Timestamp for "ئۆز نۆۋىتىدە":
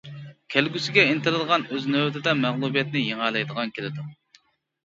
1.75-2.33